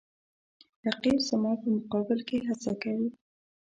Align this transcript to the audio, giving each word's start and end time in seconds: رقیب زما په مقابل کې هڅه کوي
رقیب 0.85 1.17
زما 1.29 1.51
په 1.61 1.67
مقابل 1.77 2.19
کې 2.27 2.37
هڅه 2.47 2.71
کوي 2.83 3.09